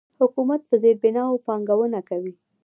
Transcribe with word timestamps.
حکومت 0.19 0.61
په 0.69 0.75
زیربناوو 0.83 1.43
پانګونه 1.45 1.99
کوي. 2.09 2.33